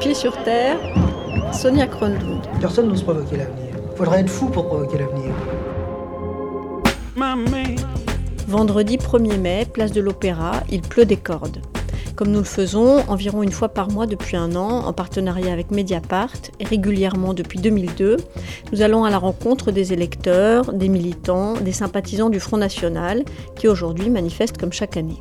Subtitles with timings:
[0.00, 0.78] pied sur terre,
[1.52, 2.40] Sonia Kronlund.
[2.58, 3.74] Personne n'ose provoquer l'avenir.
[3.96, 5.34] Faudrait être fou pour provoquer l'avenir.
[8.48, 11.60] Vendredi 1er mai, place de l'Opéra, il pleut des cordes.
[12.16, 15.70] Comme nous le faisons environ une fois par mois depuis un an, en partenariat avec
[15.70, 18.16] Mediapart et régulièrement depuis 2002,
[18.72, 23.22] nous allons à la rencontre des électeurs, des militants, des sympathisants du Front National
[23.54, 25.20] qui aujourd'hui manifestent comme chaque année.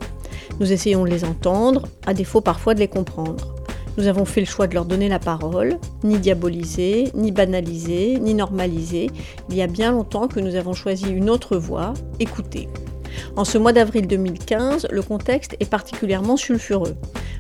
[0.62, 3.59] Nous essayons de les entendre, à défaut parfois de les comprendre.
[4.00, 8.34] Nous avons fait le choix de leur donner la parole, ni diaboliser, ni banaliser, ni
[8.34, 9.10] normaliser.
[9.50, 12.70] Il y a bien longtemps que nous avons choisi une autre voie, écouter.
[13.36, 16.96] En ce mois d'avril 2015, le contexte est particulièrement sulfureux.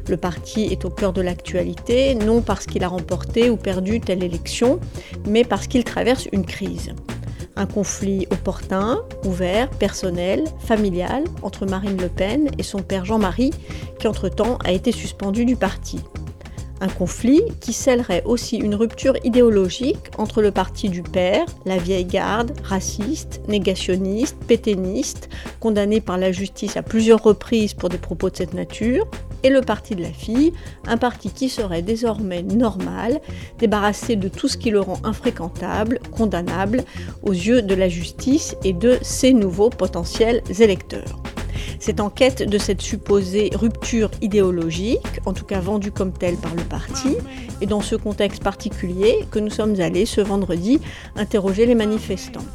[0.10, 4.22] Le parti est au cœur de l'actualité, non parce qu'il a remporté ou perdu telle
[4.22, 4.82] élection,
[5.30, 6.92] mais parce qu'il traverse une crise.
[7.56, 13.52] Un conflit opportun, ouvert, personnel, familial entre Marine Le Pen et son père Jean-Marie,
[13.98, 16.02] qui entre-temps a été suspendu du parti.
[16.82, 22.06] Un conflit qui scellerait aussi une rupture idéologique entre le parti du père, la vieille
[22.06, 28.38] garde, raciste, négationniste, pétainiste, condamné par la justice à plusieurs reprises pour des propos de
[28.38, 29.08] cette nature,
[29.44, 30.54] et le parti de la fille,
[30.88, 33.20] un parti qui serait désormais normal,
[33.58, 36.84] débarrassé de tout ce qui le rend infréquentable, condamnable
[37.24, 41.22] aux yeux de la justice et de ses nouveaux potentiels électeurs.
[41.80, 46.54] C'est en quête de cette supposée rupture idéologique, en tout cas vendue comme telle par
[46.54, 47.16] le parti,
[47.62, 50.82] et dans ce contexte particulier que nous sommes allés ce vendredi
[51.16, 52.46] interroger les manifestants.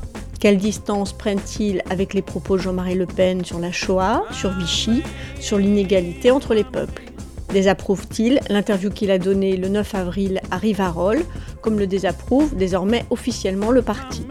[0.41, 5.03] Quelle distance prennent-ils avec les propos de Jean-Marie Le Pen sur la Shoah, sur Vichy,
[5.41, 7.05] sur l'inégalité entre les peuples?
[7.51, 11.23] Désapprouve-t-il l'interview qu'il a donnée le 9 avril à Rivarol,
[11.63, 14.27] comme le désapprouve désormais officiellement le parti?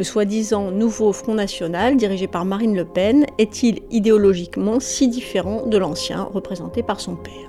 [0.00, 5.76] Le soi-disant nouveau Front National, dirigé par Marine Le Pen, est-il idéologiquement si différent de
[5.76, 7.48] l'ancien, représenté par son père?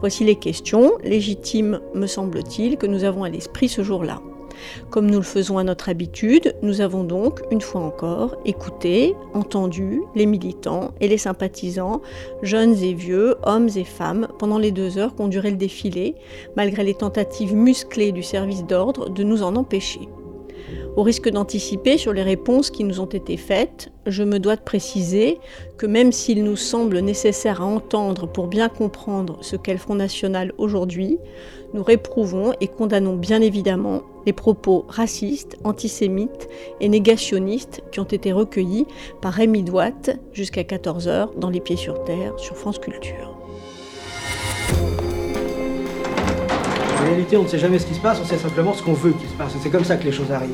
[0.00, 4.22] Voici les questions, légitimes me semble-t-il, que nous avons à l'esprit ce jour-là.
[4.88, 10.00] Comme nous le faisons à notre habitude, nous avons donc, une fois encore, écouté, entendu
[10.14, 12.00] les militants et les sympathisants,
[12.40, 16.14] jeunes et vieux, hommes et femmes, pendant les deux heures qu'ont duré le défilé,
[16.56, 20.08] malgré les tentatives musclées du service d'ordre de nous en empêcher.
[20.96, 24.60] Au risque d'anticiper sur les réponses qui nous ont été faites, je me dois de
[24.60, 25.38] préciser
[25.78, 29.94] que même s'il nous semble nécessaire à entendre pour bien comprendre ce qu'est le Front
[29.94, 31.18] National aujourd'hui,
[31.74, 36.48] nous réprouvons et condamnons bien évidemment les propos racistes, antisémites
[36.80, 38.86] et négationnistes qui ont été recueillis
[39.22, 43.39] par Rémi Douat jusqu'à 14h dans Les Pieds sur Terre sur France Culture.
[47.10, 49.10] Réalité, on ne sait jamais ce qui se passe, on sait simplement ce qu'on veut
[49.10, 49.52] qu'il se passe.
[49.60, 50.50] C'est comme ça que les choses arrivent.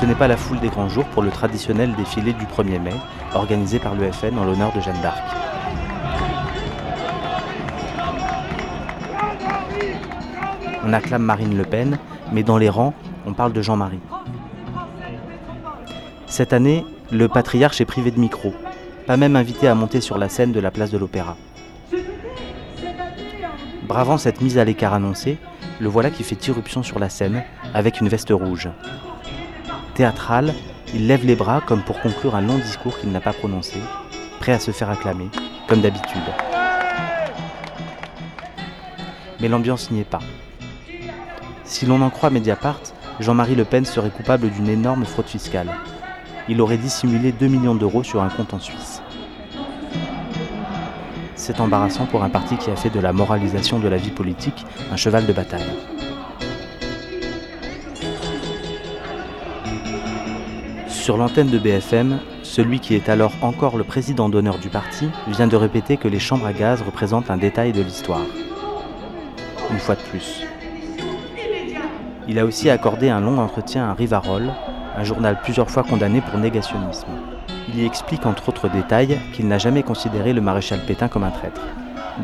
[0.00, 2.90] Ce n'est pas la foule des grands jours pour le traditionnel défilé du 1er mai,
[3.34, 5.51] organisé par l'EFN en l'honneur de Jeanne d'Arc.
[10.84, 11.98] On acclame Marine Le Pen,
[12.32, 12.94] mais dans les rangs,
[13.26, 14.00] on parle de Jean-Marie.
[16.26, 18.52] Cette année, le patriarche est privé de micro,
[19.06, 21.36] pas même invité à monter sur la scène de la place de l'Opéra.
[23.86, 25.38] Bravant cette mise à l'écart annoncée,
[25.78, 27.44] le voilà qui fait irruption sur la scène
[27.74, 28.68] avec une veste rouge.
[29.94, 30.54] Théâtral,
[30.94, 33.78] il lève les bras comme pour conclure un long discours qu'il n'a pas prononcé,
[34.40, 35.28] prêt à se faire acclamer,
[35.68, 36.22] comme d'habitude.
[39.40, 40.20] Mais l'ambiance n'y est pas.
[41.72, 42.82] Si l'on en croit Mediapart,
[43.18, 45.72] Jean-Marie Le Pen serait coupable d'une énorme fraude fiscale.
[46.46, 49.00] Il aurait dissimulé 2 millions d'euros sur un compte en Suisse.
[51.34, 54.66] C'est embarrassant pour un parti qui a fait de la moralisation de la vie politique
[54.92, 55.62] un cheval de bataille.
[60.88, 65.48] Sur l'antenne de BFM, celui qui est alors encore le président d'honneur du parti vient
[65.48, 68.26] de répéter que les chambres à gaz représentent un détail de l'histoire.
[69.70, 70.44] Une fois de plus.
[72.28, 74.52] Il a aussi accordé un long entretien à Rivarol,
[74.96, 77.08] un journal plusieurs fois condamné pour négationnisme.
[77.68, 81.30] Il y explique entre autres détails qu'il n'a jamais considéré le maréchal Pétain comme un
[81.30, 81.60] traître.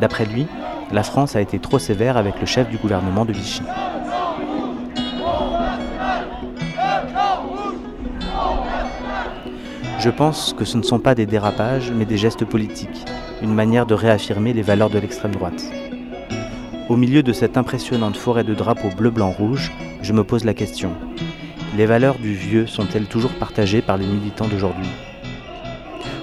[0.01, 0.47] D'après lui,
[0.93, 3.63] la France a été trop sévère avec le chef du gouvernement de Vichy.
[9.99, 13.05] Je pense que ce ne sont pas des dérapages, mais des gestes politiques,
[13.43, 15.65] une manière de réaffirmer les valeurs de l'extrême droite.
[16.89, 20.93] Au milieu de cette impressionnante forêt de drapeaux bleu-blanc-rouge, je me pose la question.
[21.77, 24.89] Les valeurs du vieux sont-elles toujours partagées par les militants d'aujourd'hui?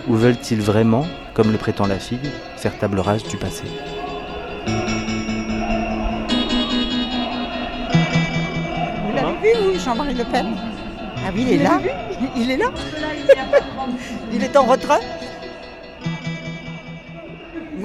[0.08, 3.66] Ou veulent-ils vraiment, comme le prétend la fille, faire table rase du passé?
[9.06, 10.48] Vous l'avez vu, oui, Jean-Marie Le Pen?
[11.24, 11.80] Ah oui, il est là.
[12.36, 12.72] Il est là.
[14.34, 15.00] Il est en retrait.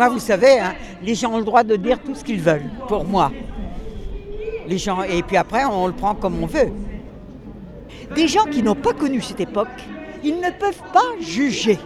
[0.00, 2.70] Moi, vous savez, hein, les gens ont le droit de dire tout ce qu'ils veulent,
[2.88, 3.30] pour moi.
[4.66, 6.72] Les gens, et puis après, on le prend comme on veut.
[8.14, 9.68] Des gens qui n'ont pas connu cette époque,
[10.24, 11.78] ils ne peuvent pas juger.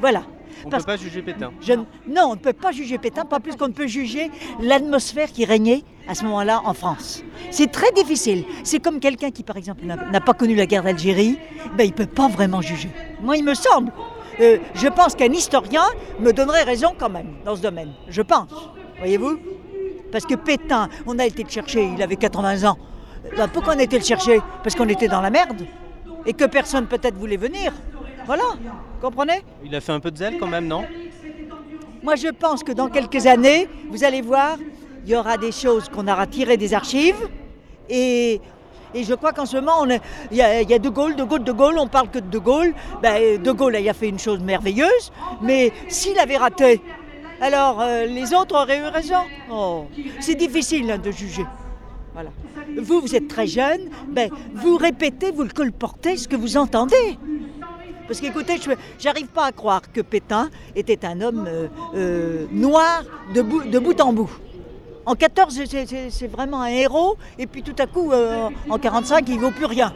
[0.00, 0.22] Voilà.
[0.64, 1.50] On ne peut pas juger Pétain.
[1.60, 5.32] Je non, on ne peut pas juger Pétain, pas plus qu'on ne peut juger l'atmosphère
[5.32, 7.24] qui régnait à ce moment-là en France.
[7.50, 8.44] C'est très difficile.
[8.62, 11.36] C'est comme quelqu'un qui, par exemple, n'a n'a pas connu la guerre d'Algérie,
[11.76, 12.90] ben, il ne peut pas vraiment juger.
[13.20, 13.90] Moi, il me semble.
[14.40, 15.84] Euh, je pense qu'un historien
[16.20, 17.92] me donnerait raison quand même dans ce domaine.
[18.08, 18.50] Je pense.
[18.98, 19.38] Voyez-vous?
[20.12, 22.78] Parce que Pétain, on a été le chercher, il avait 80 ans.
[23.36, 24.40] Ben, pourquoi on a été le chercher?
[24.62, 25.66] Parce qu'on était dans la merde
[26.24, 27.72] et que personne peut-être voulait venir.
[28.26, 28.44] Voilà,
[29.00, 29.42] comprenez?
[29.64, 30.84] Il a fait un peu de zèle quand même, non?
[32.02, 34.56] Moi, je pense que dans quelques années, vous allez voir,
[35.04, 37.28] il y aura des choses qu'on aura tirées des archives.
[37.88, 38.40] Et,
[38.94, 39.84] et je crois qu'en ce moment,
[40.30, 42.74] il y, a, De Gaulle, De Gaulle, De Gaulle, on parle que de De Gaulle.
[43.02, 45.12] Ben, de Gaulle, a fait une chose merveilleuse.
[45.42, 46.80] Mais s'il avait raté,
[47.40, 49.22] alors euh, les autres auraient eu raison.
[49.50, 49.86] Oh,
[50.20, 51.46] c'est difficile hein, de juger.
[52.14, 52.30] Voilà.
[52.76, 57.18] Vous, vous êtes très jeune, ben, vous répétez, vous le colportez ce que vous entendez.
[58.08, 63.04] Parce qu'écoutez, je j'arrive pas à croire que Pétain était un homme euh, euh, noir
[63.34, 64.30] de bout en bout.
[65.08, 65.58] En 14,
[66.10, 69.64] c'est- vraiment un héros, et puis tout à coup, euh, en 45, il vaut plus
[69.64, 69.90] rien.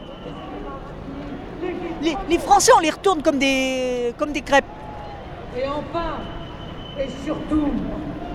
[2.01, 4.65] Les, les Français, on les retourne comme des, comme des crêpes.
[5.55, 6.15] Et enfin,
[6.99, 7.67] et surtout,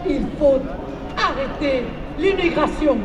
[0.09, 0.61] il faut
[1.19, 1.83] arrêter
[2.17, 2.97] l'immigration.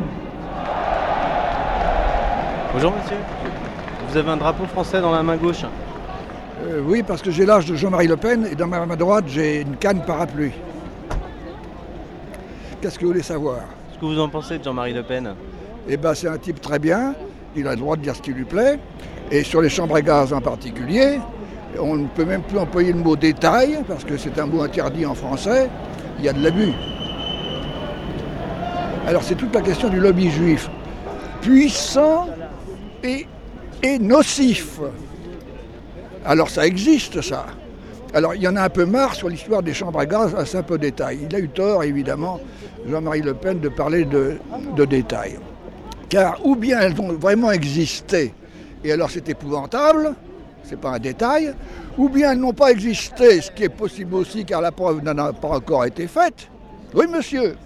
[2.74, 3.16] Bonjour monsieur.
[4.08, 5.64] Vous avez un drapeau français dans la main gauche?
[6.68, 9.24] Euh, oui, parce que j'ai l'âge de Jean-Marie Le Pen et dans ma main droite,
[9.26, 10.52] j'ai une canne parapluie.
[12.84, 13.60] Qu'est-ce que vous voulez savoir
[13.94, 15.34] Ce que vous en pensez de Jean-Marie Le Pen
[15.88, 17.14] Eh bien, c'est un type très bien,
[17.56, 18.78] il a le droit de dire ce qui lui plaît.
[19.30, 21.18] Et sur les chambres à gaz en particulier,
[21.80, 25.06] on ne peut même plus employer le mot détail, parce que c'est un mot interdit
[25.06, 25.70] en français,
[26.18, 26.74] il y a de l'abus.
[29.06, 30.68] Alors, c'est toute la question du lobby juif.
[31.40, 32.28] Puissant
[33.02, 33.26] et,
[33.82, 34.78] et nocif.
[36.26, 37.46] Alors ça existe ça.
[38.14, 40.46] Alors il y en a un peu marre sur l'histoire des chambres à gaz à
[40.46, 41.26] simple détail.
[41.28, 42.38] Il a eu tort évidemment,
[42.88, 44.36] Jean-Marie Le Pen, de parler de,
[44.76, 45.36] de détails.
[46.08, 48.32] Car ou bien elles ont vraiment existé,
[48.84, 50.14] et alors c'est épouvantable,
[50.62, 51.54] c'est pas un détail,
[51.98, 55.18] ou bien elles n'ont pas existé, ce qui est possible aussi car la preuve n'en
[55.18, 56.48] a pas encore été faite.
[56.94, 57.56] Oui monsieur,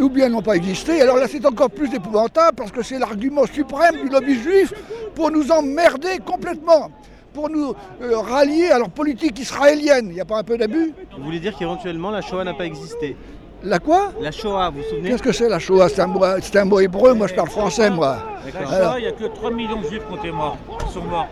[0.00, 1.00] ou bien elles n'ont pas existé.
[1.00, 4.74] Alors là, c'est encore plus épouvantable parce que c'est l'argument suprême du lobby juif
[5.14, 6.90] pour nous emmerder complètement,
[7.36, 10.06] pour nous euh, rallier à leur politique israélienne.
[10.08, 10.94] Il n'y a pas un peu d'abus?
[11.18, 13.14] Vous voulez dire qu'éventuellement la Shoah n'a pas existé?
[13.62, 14.12] La quoi?
[14.20, 15.10] La Shoah, vous vous souvenez?
[15.10, 15.88] Qu'est-ce que c'est la Shoah?
[15.90, 18.16] C'est un, mot- c'est un mot hébreu, moi je parle français, moi.
[18.44, 18.72] D'accord.
[18.72, 20.56] Alors, il n'y a que 3 millions de juifs qui ont été morts,
[20.86, 21.26] qui sont morts.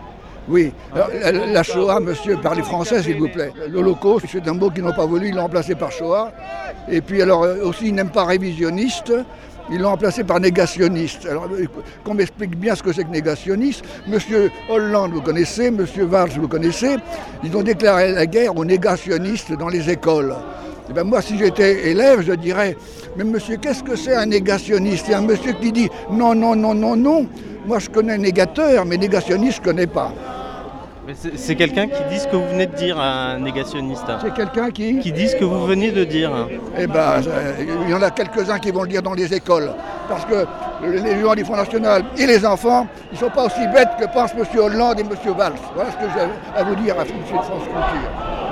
[0.47, 3.51] oui, Alors, la, la Shoah, monsieur, parlez français s'il vous plaît.
[3.67, 6.31] L'Holocauste, c'est un mot qu'ils n'ont pas voulu, ils l'ont remplacé par Shoah.
[6.87, 9.11] Et puis alors euh, aussi, ils n'aiment pas révisionniste,
[9.71, 11.25] ils l'ont remplacé par négationniste.
[11.25, 11.65] Alors euh,
[12.03, 13.83] qu'on m'explique bien ce que c'est que négationniste.
[14.07, 16.97] Monsieur Hollande, vous connaissez, monsieur Valls, vous connaissez,
[17.43, 20.35] ils ont déclaré la guerre aux négationnistes dans les écoles.
[20.89, 22.77] Eh ben moi, si j'étais élève, je dirais,
[23.17, 25.05] mais monsieur, qu'est-ce que c'est un négationniste?
[25.07, 27.27] C'est un monsieur qui dit non, non, non, non, non.
[27.65, 30.13] Moi, je connais négateur, mais négationniste, je ne connais pas.
[31.35, 34.05] C'est quelqu'un qui dit ce que vous venez de dire, un négationniste.
[34.21, 34.99] C'est quelqu'un qui...
[34.99, 36.31] Qui dit ce que vous venez de dire.
[36.77, 39.71] Eh ben, euh, il y en a quelques-uns qui vont le dire dans les écoles.
[40.07, 40.45] Parce que
[40.83, 44.05] les gens du Front National et les enfants, ils ne sont pas aussi bêtes que
[44.05, 44.45] pensent M.
[44.59, 45.33] Hollande et M.
[45.37, 45.53] Valls.
[45.73, 47.09] Voilà ce que j'ai à vous dire à M.
[47.27, 48.44] France Culture.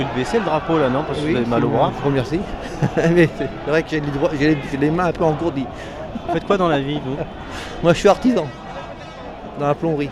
[0.00, 1.92] Vous pouvez le baisser le drapeau là, non Parce que vous avez mal au bras.
[1.96, 2.40] Je vous remercie.
[3.14, 5.66] Mais c'est vrai que j'ai les, les- les mains un peu engourdies.
[6.26, 7.16] Vous faites quoi dans la vie, vous?
[7.82, 8.46] Moi, je suis artisan
[9.58, 10.08] dans la plomberie.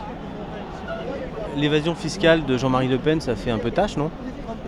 [1.57, 4.11] L'évasion fiscale de Jean-Marie Le Pen, ça fait un peu tâche, non?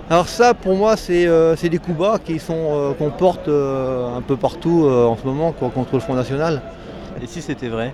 [0.08, 4.16] Alors ça, pour moi, c'est euh, des coups bas qui sont euh, qu'on porte euh,
[4.16, 6.62] un peu partout en ce moment quoi, contre le Front National.
[7.22, 7.92] Et si c'était vrai?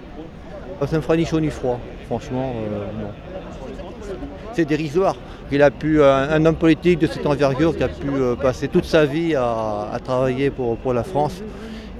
[0.80, 2.52] Euh, Ça me fera ni chaud ni froid, franchement,
[3.00, 3.08] non.
[4.54, 5.16] C'est dérisoire.
[5.52, 8.66] Il a pu, un, un homme politique de cette envergure qui a pu euh, passer
[8.68, 11.40] toute sa vie à, à travailler pour, pour la France,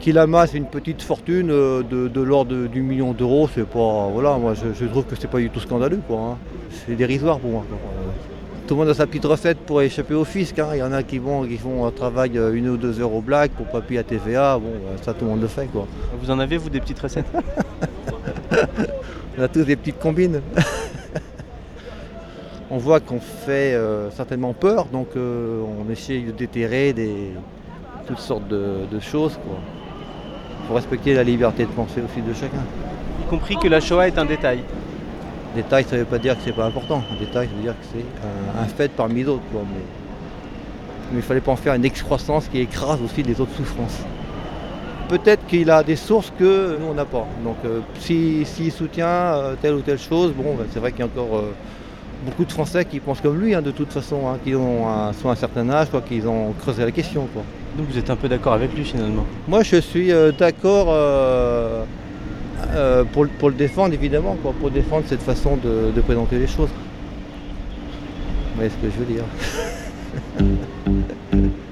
[0.01, 4.09] qu'il amasse une petite fortune euh, de, de l'ordre du million d'euros, c'est pas.
[4.13, 6.19] Voilà, moi je, je trouve que c'est pas du tout scandaleux, quoi.
[6.33, 6.37] hein.
[6.87, 7.65] C'est dérisoire pour moi.
[7.69, 7.79] quoi.
[7.79, 8.11] Euh,
[8.67, 10.59] Tout le monde a sa petite recette pour échapper au fisc.
[10.59, 10.71] hein.
[10.73, 13.15] Il y en a qui vont, qui font un travail euh, une ou deux heures
[13.15, 14.59] au black pour pas payer la TVA.
[14.59, 15.87] Bon, euh, ça tout le monde le fait, quoi.
[16.21, 17.27] Vous en avez, vous, des petites recettes?
[19.39, 20.41] On a tous des petites combines.
[22.71, 27.31] on voit qu'on fait euh, certainement peur, donc euh, on essaye de déterrer des,
[28.07, 29.39] toutes sortes de, de choses.
[30.63, 32.65] Il faut respecter la liberté de penser aussi de chacun.
[33.25, 34.61] Y compris que la Shoah est un détail.
[35.55, 37.03] Détail, ça ne veut pas dire que c'est pas important.
[37.15, 39.43] Un détail, ça veut dire que c'est un, un fait parmi d'autres.
[39.53, 43.55] Mais, mais il ne fallait pas en faire une excroissance qui écrase aussi les autres
[43.57, 44.01] souffrances.
[45.09, 47.27] Peut-être qu'il a des sources que nous on n'a pas.
[47.45, 51.03] Donc euh, si- s'il soutient telle ou telle chose, bon, ben, c'est vrai qu'il y
[51.03, 51.43] a encore
[52.27, 55.13] beaucoup de Français qui pensent comme lui, hein, de toute façon, hein, qui ont un-
[55.15, 57.27] soit un certain âge, soit qu'ils ont creusé la question.
[57.33, 57.43] quoi.
[57.79, 59.25] Donc vous êtes un peu d'accord avec lui finalement.
[59.49, 61.85] Moi, je suis euh, d'accord euh,
[62.75, 66.39] euh, pour, le- pour le défendre, évidemment, quoi, pour défendre cette façon de, de présenter
[66.39, 66.69] les choses.
[66.69, 69.25] Vous voyez ce que je veux dire?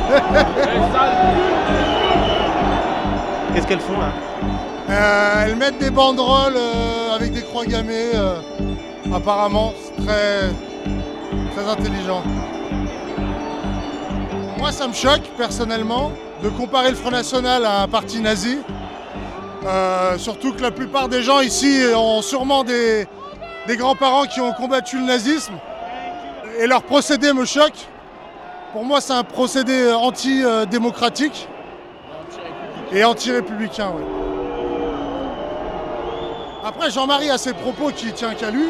[3.54, 4.12] Qu'est-ce qu'elles font là
[4.90, 8.38] Euh, elles mettent des banderoles euh, avec des croix gammées, euh,
[9.14, 9.72] apparemment.
[9.76, 10.50] C'est très,
[11.54, 12.22] très intelligent.
[14.58, 16.12] Moi, ça me choque personnellement
[16.42, 18.58] de comparer le Front National à un parti nazi.
[20.18, 23.06] Surtout que la plupart des gens ici ont sûrement des,
[23.66, 25.54] des grands-parents qui ont combattu le nazisme.
[26.60, 27.88] Et leur procédé me choque.
[28.76, 31.48] Pour moi, c'est un procédé anti-démocratique
[32.92, 33.88] et anti-républicain.
[33.88, 34.04] ouais.
[36.62, 38.66] Après, Jean-Marie a ses propos qui tient qu'à lui.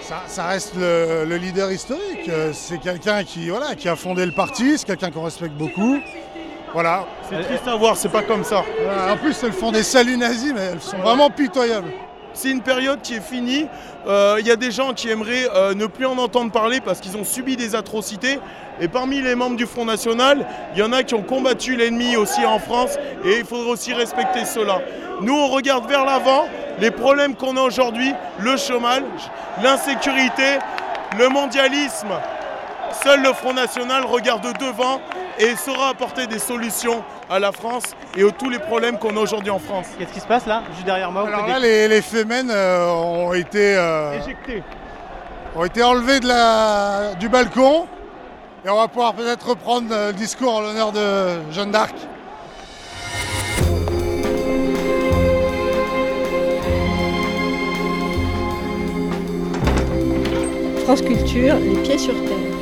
[0.00, 2.26] Ça, ça reste le, le leader historique.
[2.30, 5.98] Euh, C'est quelqu'un qui, voilà, qui a fondé le parti, c'est quelqu'un qu'on respecte beaucoup.
[6.72, 7.04] Voilà.
[7.28, 8.64] C'est triste à voir, c'est pas comme ça.
[8.82, 11.92] Voilà, En plus, elles font des saluts nazis, mais elles sont vraiment pitoyables.
[12.34, 13.66] C'est une période qui est finie.
[14.06, 17.00] Euh, Il y a des gens qui aimeraient euh, ne plus en entendre parler parce
[17.00, 18.38] qu'ils ont subi des atrocités.
[18.80, 22.16] Et parmi les membres du Front National, il y en a qui ont combattu l'ennemi
[22.16, 24.80] aussi en France et il faudra aussi respecter cela.
[25.20, 26.46] Nous, on regarde vers l'avant,
[26.80, 29.02] les problèmes qu'on a aujourd'hui, le chômage,
[29.62, 30.58] l'insécurité,
[31.18, 32.08] le mondialisme.
[32.92, 35.00] Seul le Front National regarde devant
[35.38, 37.84] et saura apporter des solutions à la France
[38.16, 39.86] et à tous les problèmes qu'on a aujourd'hui en France.
[39.98, 41.26] Qu'est-ce qui se passe là Juste derrière moi.
[41.26, 44.18] Alors là, les, les fémènes euh, ont été euh,
[45.56, 47.86] ont été de la, du balcon.
[48.64, 51.94] Et on va pouvoir peut-être reprendre euh, le discours en l'honneur de Jeanne d'Arc.
[60.84, 62.61] France Culture, les pieds sur terre.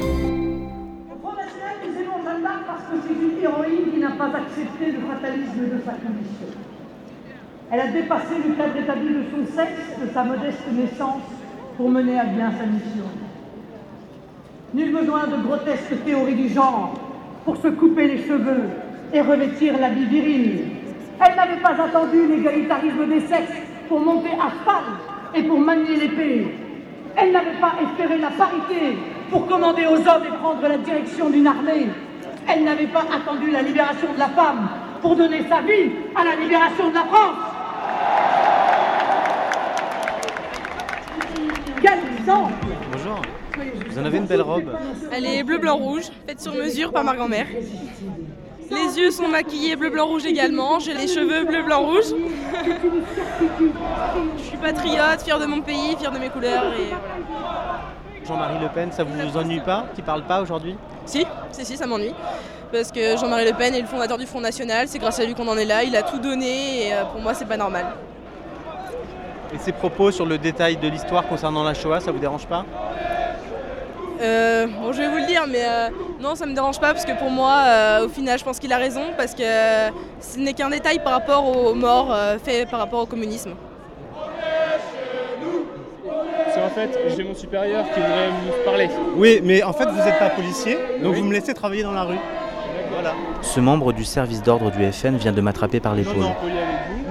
[7.73, 11.23] Elle a dépassé le cadre établi de son sexe, de sa modeste naissance,
[11.77, 13.05] pour mener à bien sa mission.
[14.75, 16.95] Nul besoin de grotesques théories du genre
[17.45, 18.71] pour se couper les cheveux
[19.12, 20.65] et revêtir l'habit viril.
[21.25, 24.85] Elle n'avait pas attendu l'égalitarisme des sexes pour monter à cheval
[25.37, 26.49] et pour manier l'épée.
[27.17, 28.99] Elle n'avait pas espéré la parité
[29.31, 31.87] pour commander aux hommes et prendre la direction d'une armée.
[32.49, 34.69] Elle n'avait pas attendu la libération de la femme
[35.03, 37.60] pour donner sa vie à la libération de la France.
[41.83, 42.52] Quel exemple
[42.93, 43.23] Bonjour.
[43.88, 44.71] Vous en avez une belle robe.
[45.12, 47.47] Elle est bleu, blanc, rouge, faite sur mesure par ma grand-mère.
[48.71, 50.79] Les yeux sont maquillés bleu, blanc, rouge également.
[50.79, 52.14] J'ai les cheveux bleu, blanc, rouge.
[54.37, 56.73] Je suis patriote, fière de mon pays, fière de mes couleurs.
[56.75, 56.95] Et
[57.29, 57.81] voilà.
[58.26, 60.76] Jean-Marie Le Pen, ça vous ennuie pas Qui parle pas aujourd'hui?
[61.05, 62.14] Si, si, si, ça m'ennuie.
[62.73, 65.35] Parce que Jean-Marie Le Pen est le fondateur du Front National, c'est grâce à lui
[65.35, 67.87] qu'on en est là, il a tout donné et euh, pour moi c'est pas normal.
[69.53, 72.65] Et ses propos sur le détail de l'histoire concernant la Shoah, ça vous dérange pas?
[74.23, 75.89] Euh, bon, je vais vous le dire, mais euh,
[76.21, 78.73] non, ça me dérange pas parce que pour moi, euh, au final, je pense qu'il
[78.73, 79.43] a raison parce que
[80.21, 83.55] ce n'est qu'un détail par rapport aux morts euh, faits par rapport au communisme.
[86.55, 88.91] C'est en fait, j'ai mon supérieur qui voudrait me parler.
[89.17, 92.05] Oui, mais en fait, vous n'êtes pas policier, donc vous me laissez travailler dans la
[92.05, 92.19] rue.
[93.00, 93.14] Voilà.
[93.40, 96.16] Ce membre du service d'ordre du FN vient de m'attraper par l'épaule.
[96.16, 96.23] vous.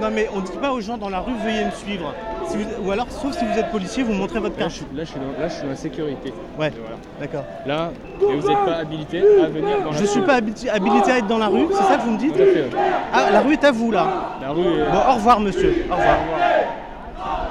[0.00, 2.14] Non mais on dit pas aux gens dans la rue veuillez me suivre.
[2.46, 4.76] Si vous- Ou alors, sauf si vous êtes policier, vous montrez votre Là, carte.
[4.92, 6.32] je là, je suis dans, là, je suis dans la sécurité.
[6.58, 6.96] Ouais, Voilà.
[7.20, 7.44] d'accord.
[7.66, 7.90] Là,
[8.22, 11.18] et vous n'êtes pas habilité à venir dans la Je suis pas habiti- habilité à
[11.18, 12.70] être dans la rue, c'est ça que vous me dites Tout à fait, ouais.
[13.12, 14.06] Ah, la rue est à vous là.
[14.40, 14.90] La rue est...
[14.90, 15.84] Bon, au revoir monsieur.
[15.90, 16.16] Au revoir.
[17.22, 17.48] Ah,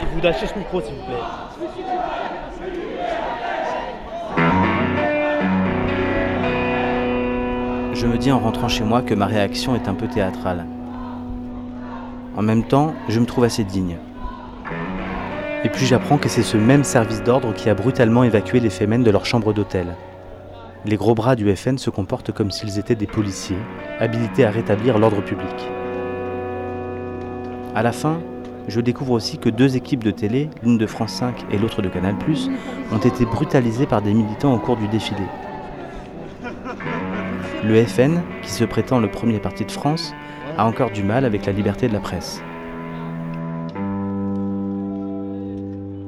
[0.00, 1.16] il vous lâchez ce micro s'il vous plaît.
[8.00, 10.64] Je me dis en rentrant chez moi que ma réaction est un peu théâtrale.
[12.34, 13.98] En même temps, je me trouve assez digne.
[15.64, 19.02] Et puis j'apprends que c'est ce même service d'ordre qui a brutalement évacué les Femen
[19.02, 19.96] de leur chambre d'hôtel.
[20.86, 23.58] Les gros bras du FN se comportent comme s'ils étaient des policiers,
[23.98, 25.70] habilités à rétablir l'ordre public.
[27.74, 28.18] À la fin,
[28.66, 31.90] je découvre aussi que deux équipes de télé, l'une de France 5 et l'autre de
[31.90, 32.14] Canal+,
[32.92, 35.24] ont été brutalisées par des militants au cours du défilé.
[37.64, 40.14] Le FN, qui se prétend le premier parti de France,
[40.56, 42.42] a encore du mal avec la liberté de la presse.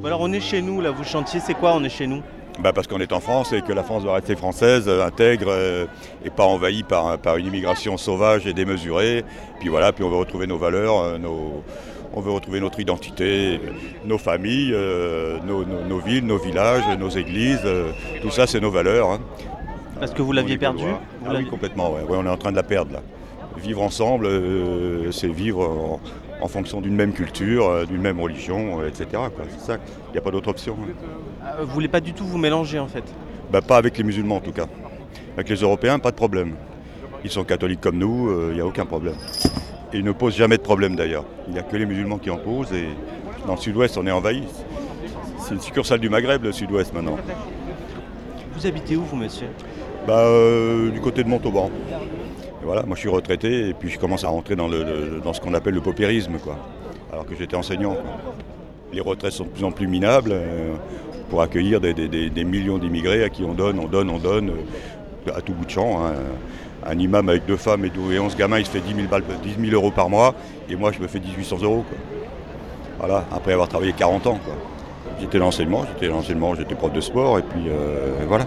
[0.05, 2.23] Alors on est chez nous là, vous chantiez, c'est quoi on est chez nous?
[2.59, 5.47] Bah parce qu'on est en France et que la France doit rester française, euh, intègre
[5.49, 5.87] euh,
[6.25, 9.25] et pas envahie par, par une immigration sauvage et démesurée.
[9.61, 11.63] Puis voilà, puis on veut retrouver nos valeurs, euh, nos-
[12.15, 13.59] on veut retrouver notre identité,
[14.05, 17.63] nos familles, euh, nos, nos- nos villes, nos villages, nos églises.
[17.65, 17.91] euh,
[18.21, 19.11] tout ça, c'est nos valeurs.
[19.13, 19.21] hein.
[20.03, 20.83] Parce que vous l'aviez perdu.
[20.83, 20.97] Vous
[21.31, 21.93] Ah oui, complètement.
[21.93, 22.03] ouais.
[22.03, 23.03] Ouais, on est en train de la perdre là.
[23.57, 26.01] Vivre ensemble, euh, c'est vivre en,
[26.45, 29.07] en fonction d'une même culture, euh, d'une même religion, euh, etc.
[29.51, 29.77] C'est ça.
[30.09, 30.77] Il n'y a pas d'autre option.
[30.83, 30.93] hein.
[31.47, 33.05] Ah, Vous voulez pas du tout vous mélanger en fait?
[33.53, 34.67] Bah, pas avec les musulmans en tout cas.
[35.37, 36.57] Avec les Européens, pas de problème.
[37.23, 39.15] Ils sont catholiques comme nous, il n'y a aucun problème.
[39.93, 41.25] Et ils ne posent jamais de problème d'ailleurs.
[41.47, 42.89] Il n'y a que les musulmans qui en posent et
[43.47, 44.43] dans le sud-ouest on est envahi.
[45.39, 47.17] C'est une succursale du Maghreb le sud-ouest maintenant.
[48.57, 49.47] Vous habitez où vous monsieur?
[50.07, 51.71] Bah, euh, du côté de Montauban.
[52.65, 55.41] Voilà, moi je suis retraité et puis je commence à rentrer dans, le, dans ce
[55.41, 56.57] qu'on appelle le paupérisme, quoi.
[57.13, 57.97] Alors que j'étais enseignant.
[58.93, 60.75] Les retraites sont de plus en plus minables euh,
[61.31, 64.51] pour accueillir des, des- des- millions d'immigrés à qui on donne, on donne, on donne,
[64.51, 66.05] euh, à tout bout de champ.
[66.05, 66.13] hein.
[66.85, 69.07] Un imam avec deux femmes et, deux- et 11 gamins, il se fait 10 000,
[69.09, 70.35] balles- 10 000 euros par mois
[70.69, 71.85] et moi je me fais 1800 euros.
[72.99, 74.39] Voilà, après avoir travaillé 40 ans.
[75.21, 77.67] J'étais l'enseignement, j'étais l'enseignement, j'étais prof de sport et puis
[78.29, 78.47] voilà.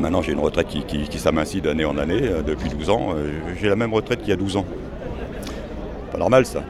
[0.00, 3.08] Maintenant, j'ai une retraite qui, s'amincit d'année en année, euh, depuis 12 ans.
[3.14, 4.64] Euh, j'ai la même retraite qu'il y a 12 ans.
[6.10, 6.62] Pas normal, ça.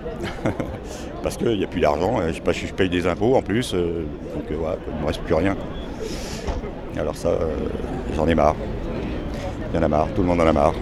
[1.22, 4.58] Parce qu'il n'y a plus d'argent, euh, je, paye des impôts en plus, euh, donc
[4.58, 5.56] voilà, il ne me reste plus rien.
[6.98, 7.30] Alors ça,
[8.16, 8.56] j'en ai marre.
[9.72, 10.74] Il y en a marre, tout le monde en a marre.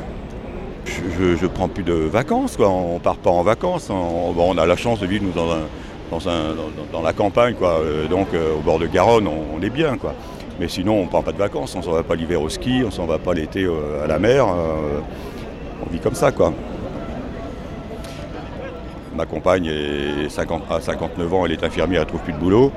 [0.86, 2.70] Je, je, prends plus de vacances, quoi.
[2.70, 3.90] on part pas en vacances.
[3.90, 7.82] On, a la chance de vivre nous, dans, la campagne, quoi.
[8.08, 9.98] Donc au bord de Garonne, on, est bien.
[10.58, 12.82] Mais sinon, on ne prend pas de vacances, on s'en va pas l'hiver au ski,
[12.84, 14.44] on s'en va pas l'été euh, à la mer.
[14.48, 15.00] euh,
[15.86, 16.52] on vit comme ça, quoi.
[19.14, 22.38] Ma compagne est 50, à 59 ans, elle est infirmière, elle ne trouve plus de
[22.38, 22.72] boulot.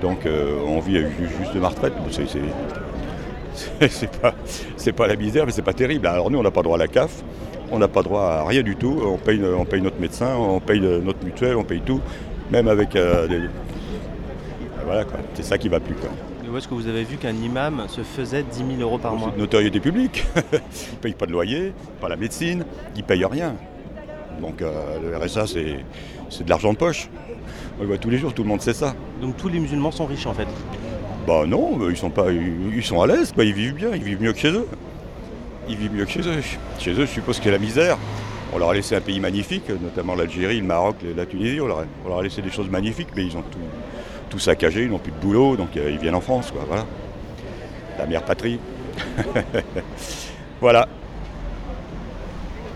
[0.00, 1.92] Donc euh, on vit ju- juste de ma retraite.
[3.88, 4.34] C'est, pas,
[4.96, 6.06] pas la misère, mais c'est pas terrible.
[6.06, 7.22] Alors nous, on n'a pas droit à la CAF,
[7.70, 8.98] on n'a pas droit à rien du tout.
[9.04, 12.00] On paye, notre médecin, on paye notre mutuelle, on paye tout.
[12.50, 13.40] Même avec des...
[14.84, 15.18] Voilà, quoi.
[15.34, 15.94] c'est ça qui va plus.
[15.94, 16.08] Quoi.
[16.52, 19.30] Où est-ce que vous avez vu qu'un imam se faisait 10 000 euros par mois
[19.30, 20.26] C'est de notoriété publique.
[20.52, 23.54] ils ne payent pas de loyer, pas la médecine, ils ne payent rien.
[24.38, 27.08] Donc euh, le RSA, c'est, de l'argent de poche.
[27.78, 28.94] On le voit tous les jours, tout le monde sait ça.
[29.22, 30.46] Donc tous les musulmans sont riches en fait
[31.26, 33.44] Bah non, ils sont pas, ils, ils sont à l'aise, quoi.
[33.44, 34.66] ils vivent bien, ils vivent mieux que chez eux.
[35.70, 36.42] Ils vivent mieux que chez eux.
[36.78, 37.96] Chez eux, je suppose qu'il y a la misère.
[38.52, 41.62] On leur a laissé un pays magnifique, notamment l'Algérie, le Maroc, la Tunisie.
[41.62, 43.58] On leur a, on leur a laissé des choses magnifiques, mais ils ont tout,
[44.32, 46.62] tout saccagé, ils n'ont plus de boulot, donc euh, ils viennent en France, quoi.
[46.66, 46.86] Voilà.
[47.98, 48.58] La mère patrie.
[50.60, 50.88] voilà.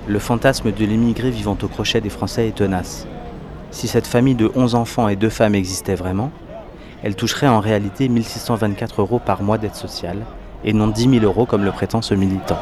[0.06, 3.06] Le fantasme de l'immigré vivant au crochet des Français est tenace.
[3.70, 6.30] Si cette famille de 11 enfants et 2 femmes existait vraiment,
[7.02, 10.26] elle toucherait en réalité 1624 euros par mois d'aide sociale,
[10.62, 12.58] et non 10 000 euros comme le prétend ce militant.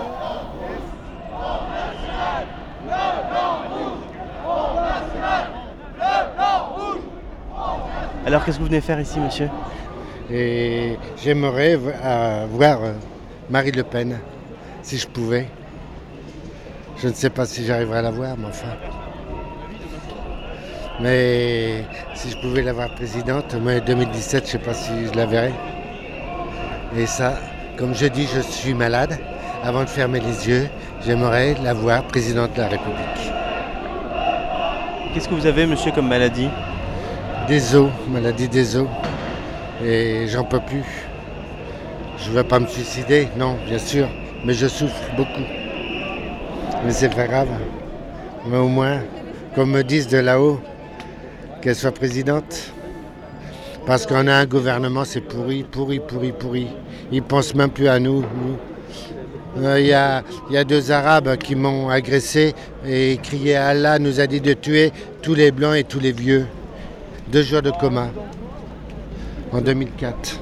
[8.27, 9.51] Alors qu'est-ce que vous venez faire ici monsieur
[10.31, 12.93] Et j'aimerais euh, voir euh,
[13.51, 14.19] Marie Le Pen,
[14.83, 15.47] si je pouvais.
[16.97, 18.69] Je ne sais pas si j'arriverai à la voir, mais enfin.
[21.03, 21.85] Mais
[22.15, 25.27] si je pouvais la voir présidente, mais 2017, je ne sais pas si je la
[25.27, 25.53] verrai.
[26.97, 27.35] Et ça,
[27.77, 29.19] comme je dis, je suis malade.
[29.63, 30.69] Avant de fermer les yeux,
[31.05, 33.33] j'aimerais la voir présidente de la République.
[35.13, 36.49] Qu'est-ce que vous avez monsieur comme maladie?
[37.49, 38.89] Des os, maladie des os.
[39.85, 40.85] Et j'en peux plus.
[42.19, 44.09] Je ne veux pas me suicider, non, bien sûr,
[44.45, 45.43] mais je souffre beaucoup.
[46.85, 47.49] Mais c'est pas grave.
[48.47, 49.01] Mais au moins,
[49.55, 50.59] comme me disent de là-haut,
[51.61, 52.73] qu'elle soit présidente.
[53.85, 56.69] Parce qu'on a un gouvernement, c'est pourri, pourri, pourri, pourri.
[57.13, 58.25] Ils pensent même plus à nous.
[59.59, 62.55] Euh, Il y, a, il y a deux Arabes qui m'ont agressé
[62.87, 66.47] et crié Allah nous a dit de tuer tous les blancs et tous les vieux.
[67.29, 68.09] Deux jours de coma.
[69.53, 70.41] En 2004.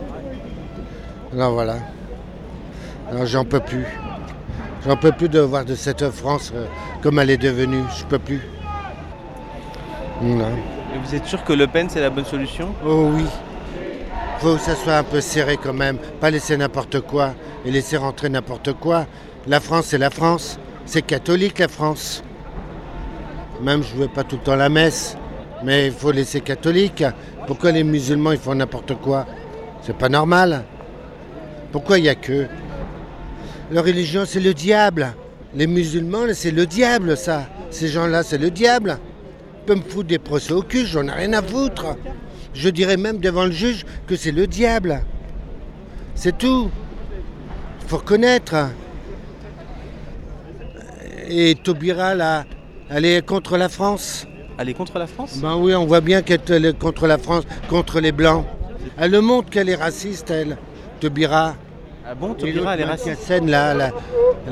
[1.33, 1.77] Alors voilà.
[3.11, 3.87] Alors j'en peux plus.
[4.87, 6.66] J'en peux plus de voir de cette France euh,
[7.03, 7.83] comme elle est devenue.
[7.97, 8.40] Je peux plus.
[10.21, 10.49] Non.
[10.95, 12.75] Et vous êtes sûr que Le Pen, c'est la bonne solution?
[12.85, 13.25] Oh oui.
[14.40, 15.99] Faut que ça soit un peu serré quand même.
[16.21, 19.07] Pas laisser n'importe quoi et laisser rentrer n'importe quoi.
[19.47, 20.59] La France, c'est la France.
[20.85, 22.25] C'est catholique, la France.
[23.62, 25.16] Même je ne veux pas tout le temps la messe.
[25.64, 27.05] Mais il faut laisser catholique.
[27.46, 29.27] Pourquoi les musulmans, ils font n'importe quoi?
[29.83, 30.64] C'est pas normal.
[31.70, 32.46] Pourquoi il n'y a que?
[33.70, 35.14] Leur religion, c'est le diable.
[35.55, 37.46] Les musulmans, c'est le diable, ça.
[37.70, 38.98] Ces gens-là, c'est le diable.
[39.62, 41.96] Ils peuvent me foutre des procès au cul, j'en ai rien à foutre.
[42.55, 45.03] Je dirais même devant le juge que c'est le diable.
[46.14, 46.70] C'est tout.
[47.83, 48.55] Il faut reconnaître.
[51.29, 52.44] Et Taubira, là,
[52.90, 54.27] elle est contre la France.
[54.59, 57.45] Elle est contre la France Ben oui, on voit bien qu'elle est contre la France,
[57.69, 58.45] contre les Blancs.
[58.99, 60.57] Elle le montre qu'elle est raciste, elle,
[61.01, 61.55] Taubira.
[62.07, 63.75] Ah bon, Et Taubira, elle est raciste Mathiasen, là,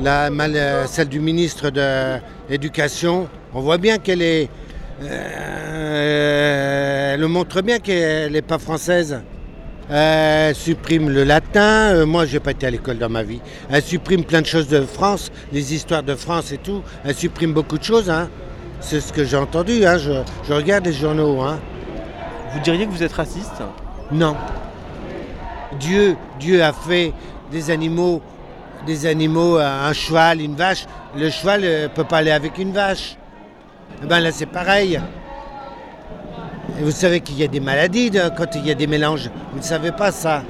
[0.01, 2.17] la, euh, celle du ministre de
[2.49, 4.49] l'Éducation, on voit bien qu'elle est.
[5.03, 9.21] euh, elle le montre bien qu'elle n'est pas française.
[9.89, 11.93] Elle supprime le latin.
[11.93, 13.41] Euh, moi, j'ai pas été à l'école dans ma vie.
[13.69, 16.81] Elle supprime plein de choses de France, les histoires de France et tout.
[17.03, 18.09] Elle supprime beaucoup de choses.
[18.09, 18.29] hein.
[18.81, 19.85] C'est ce que j'ai entendu.
[19.85, 19.97] hein.
[19.97, 20.11] Je,
[20.47, 21.41] je regarde les journaux.
[21.41, 21.59] hein.
[22.53, 23.61] Vous diriez que vous êtes raciste
[24.11, 24.35] Non.
[25.79, 27.13] Dieu, Dieu a fait
[27.51, 28.21] des animaux,
[28.85, 30.85] des animaux, euh, un cheval, une vache.
[31.15, 33.15] Le cheval ne peut pas aller avec une vache.
[34.03, 34.99] Eh ben là, c'est pareil.
[36.79, 39.29] Et vous savez qu'il y a des maladies de- quand il y a des mélanges.
[39.51, 40.43] Vous ne savez pas ça.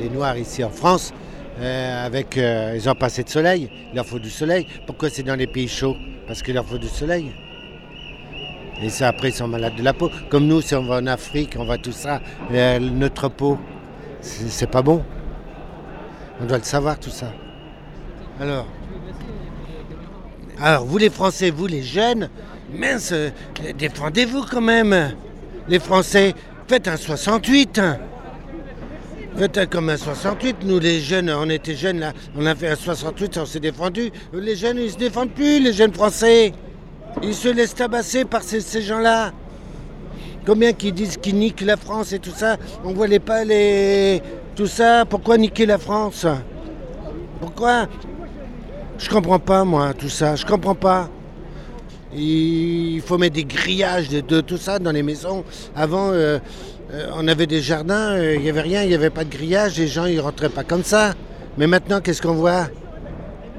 [0.00, 1.12] Les Noirs ici en France,
[1.60, 3.70] euh, avec, euh, ils ont pas assez de soleil.
[3.90, 4.66] Il leur faut du soleil.
[4.86, 5.96] Pourquoi c'est dans les pays chauds?
[6.26, 7.32] Parce qu'il leur faut du soleil.
[8.82, 10.10] Et ça, après, ils sont malades de la peau.
[10.28, 13.58] Comme nous, si on va en Afrique, on va tout ça, notre peau,
[14.20, 15.04] c'est c'est pas bon.
[16.40, 17.32] On doit le savoir, tout ça.
[18.40, 18.66] Alors,
[20.60, 22.28] alors, vous les Français, vous les jeunes,
[22.72, 23.30] mince, euh,
[23.76, 25.14] défendez-vous quand même.
[25.68, 26.34] Les Français,
[26.68, 27.80] faites un 68.
[29.40, 30.58] Un comme un 68.
[30.64, 34.10] Nous, les jeunes, on était jeunes là, on a fait un 68, on s'est défendu.
[34.32, 36.52] Les jeunes, ils se défendent plus, les jeunes Français.
[37.22, 39.32] Ils se laissent tabasser par ces, ces gens-là.
[40.46, 42.56] Combien qui disent qu'ils niquent la France et tout ça?
[42.84, 44.22] On voit les pas les.
[44.56, 46.26] Tout ça, pourquoi niquer la France?
[47.40, 47.86] Pourquoi?
[48.98, 50.36] Je comprends pas, moi, tout ça.
[50.36, 51.08] Je comprends pas.
[52.14, 55.44] Il faut mettre des grillages de, de tout ça dans les maisons.
[55.74, 56.38] Avant, euh,
[56.92, 59.30] euh, on avait des jardins, euh, il n'y avait rien, il n'y avait pas de
[59.30, 61.14] grillage, les gens ils rentraient pas comme ça.
[61.56, 62.68] Mais maintenant, qu'est-ce qu'on voit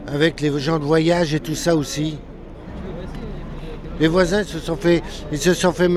[0.08, 2.18] Avec les gens de voyage et tout ça aussi?
[4.00, 5.88] Les voisins se sont fait, ils se sont fait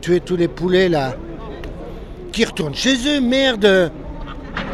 [0.00, 1.16] tuer tous les poulets là.
[2.32, 3.90] Qui retournent chez eux, merde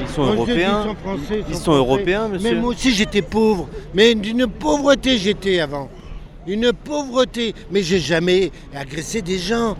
[0.01, 0.85] Ils sont dis, européens.
[0.85, 1.79] Ils sont, français, Ils sont français.
[1.79, 2.61] européens, Mais monsieur.
[2.61, 3.69] moi aussi j'étais pauvre.
[3.95, 5.89] Mais d'une pauvreté j'étais avant.
[6.47, 7.55] Une pauvreté.
[7.71, 9.77] Mais j'ai jamais agressé des gens.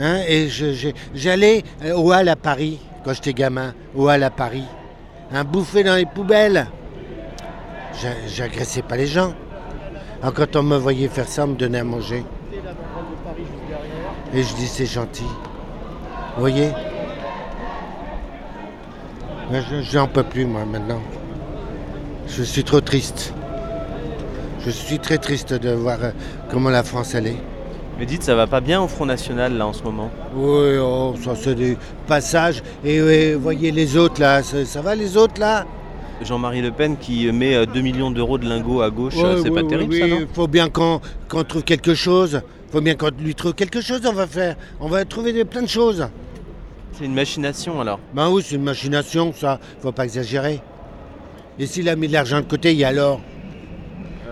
[0.00, 0.48] Hein, et
[1.14, 4.64] j'allais euh, au Hall à Paris, quand j'étais gamin, au Hall à Paris.
[5.32, 6.66] Un bouffer dans les poubelles.
[8.00, 9.34] J'a- J'agressais pas les gens.
[10.22, 12.24] Alors, quand on me voyait faire ça, on me donnait à manger.
[14.32, 15.26] Et je dis c'est gentil.
[16.36, 16.70] Vous voyez?
[19.50, 21.02] Mais Je n'en peux plus moi maintenant.
[22.28, 23.34] Je suis trop triste.
[24.64, 26.10] Je suis très triste de voir euh,
[26.50, 27.36] comment la France elle est.
[27.98, 30.10] Mais dites, ça va pas bien au Front National là en ce moment?
[30.34, 32.62] Oui, oh, ça c'est des passages.
[32.84, 35.66] Et euh, voyez les autres là, ça, ça va les autres là?
[36.22, 39.42] Jean-Marie Le Pen qui met euh, 2 millions d'euros de lingots à gauche, Ouais, euh,
[39.42, 40.18] c'est ouais, pas ouais, terrible oui, ça, non?
[40.20, 41.00] Il faut bien qu'on
[41.44, 42.40] trouve quelque chose.
[42.68, 44.56] Il faut bien qu'on lui trouve quelque chose, on va faire.
[44.80, 46.06] On va trouver plein de choses.
[46.92, 47.98] C'est une machination alors.
[48.14, 49.58] Ben oui, c'est une machination, ça.
[49.80, 50.60] Faut pas exagérer.
[51.58, 53.20] Et s'il a mis de l'argent de côté, et alors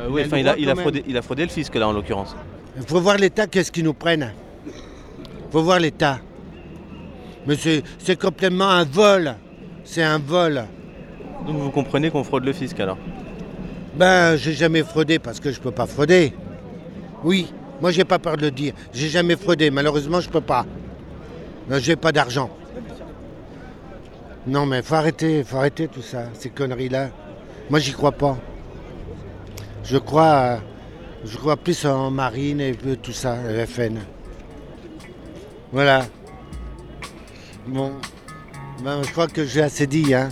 [0.01, 1.49] Euh, oui, Il a enfin, le il a, il, a fraudé, il a fraudé le
[1.51, 2.35] fisc là en l'occurrence.
[2.77, 4.33] Il faut voir l'État, qu'est-ce qu'ils nous prennent.
[4.67, 6.21] Il faut voir l'État.
[7.47, 9.35] Mais c'est complètement un vol.
[9.85, 10.65] C'est un vol.
[11.47, 12.99] Donc vous comprenez qu'on fraude le fisc alors
[13.97, 16.33] Ben, j'ai jamais fraudé parce que je peux pas frauder.
[17.25, 18.75] Oui, moi j'ai pas peur de le dire.
[18.93, 19.71] J'ai jamais fraudé.
[19.71, 20.65] Malheureusement, je peux pas.
[21.69, 22.51] Ben, J'ai pas d'argent.
[24.47, 27.11] Non, mais faut arrêter, faut arrêter tout ça, ces conneries-là.
[27.69, 28.39] Moi, j'y crois pas.
[29.91, 30.61] Je crois,
[31.25, 33.99] je crois plus en Marine et tout ça, FN.
[35.73, 36.07] Voilà.
[37.67, 37.95] Bon,
[38.85, 40.15] ben, je crois que j'ai assez dit.
[40.15, 40.29] Hein.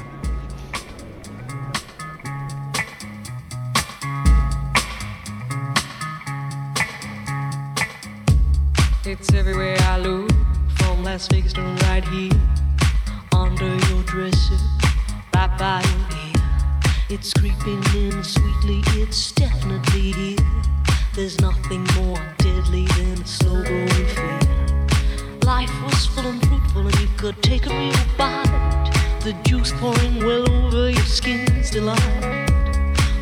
[27.32, 28.90] Take a real bite.
[29.22, 31.98] The juice pouring well over your skin's delight.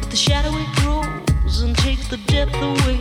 [0.00, 3.00] But the shadow it grows and takes the depth away,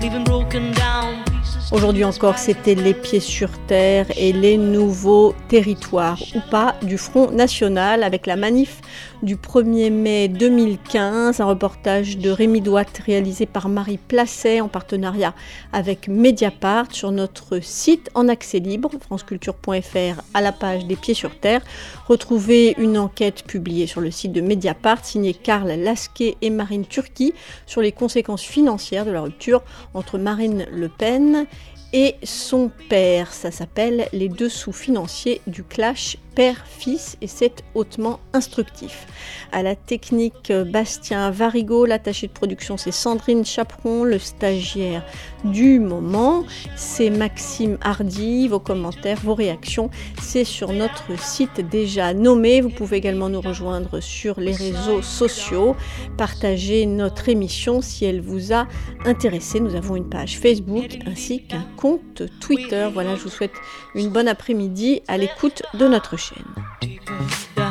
[0.00, 1.31] leaving broken down.
[1.72, 7.30] Aujourd'hui encore, c'était les pieds sur terre et les nouveaux territoires, ou pas, du Front
[7.30, 8.82] National avec la manif
[9.22, 15.32] du 1er mai 2015, un reportage de Rémi Douat réalisé par Marie Placet en partenariat
[15.72, 21.38] avec Mediapart sur notre site en accès libre, franceculture.fr à la page des pieds sur
[21.38, 21.62] terre.
[22.06, 27.32] Retrouvez une enquête publiée sur le site de Mediapart signée Karl Lasquet et Marine Turki
[27.64, 29.62] sur les conséquences financières de la rupture
[29.94, 31.46] entre Marine Le Pen
[31.92, 33.32] et son père.
[33.32, 39.06] Ça s'appelle Les dessous financiers du clash père-fils et c'est hautement instructif.
[39.52, 45.04] À la technique, Bastien Varigo, l'attaché de production c'est Sandrine Chaperon, le stagiaire
[45.44, 46.44] du moment,
[46.76, 49.90] c'est Maxime Hardy, vos commentaires, vos réactions,
[50.20, 52.60] c'est sur notre site déjà nommé.
[52.60, 55.74] Vous pouvez également nous rejoindre sur les réseaux sociaux,
[56.16, 58.66] partager notre émission si elle vous a
[59.04, 59.60] intéressé.
[59.60, 62.88] Nous avons une page Facebook ainsi qu'un compte Twitter.
[62.92, 63.54] Voilà, je vous souhaite
[63.94, 67.61] une bonne après-midi à l'écoute de notre ocean.